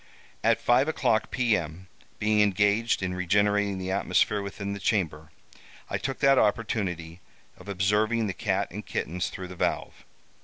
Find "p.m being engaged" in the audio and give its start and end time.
1.29-3.03